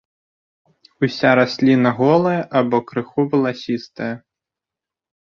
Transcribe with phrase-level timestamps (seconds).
[1.07, 4.09] Уся расліна голая або крыху валасістая.